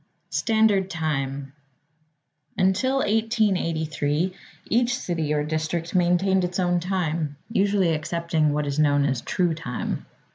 Standard 0.31 0.89
Time 0.89 1.53
Until 2.57 2.95
1883, 3.05 4.33
each 4.65 4.97
city 4.97 5.31
or 5.31 5.43
district 5.43 5.93
maintained 5.93 6.43
its 6.43 6.59
own 6.59 6.79
time, 6.79 7.35
usually 7.51 7.93
accepting 7.93 8.51
what 8.51 8.65
is 8.65 8.79
known 8.79 9.05
as 9.05 9.21
True 9.21 9.53
Time. 9.53 10.07